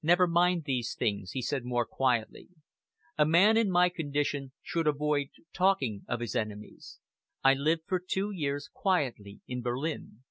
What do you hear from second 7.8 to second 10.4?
for two years quietly in Berlin.